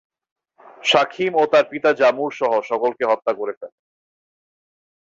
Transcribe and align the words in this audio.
শাখীম 0.83 1.31
ও 1.35 1.43
তার 1.51 1.65
পিতা 1.71 1.89
জামূরসহ 1.93 2.51
সকলকে 2.61 3.03
হত্যা 3.05 3.31
করে 3.33 3.53
ফেলে। 3.59 3.77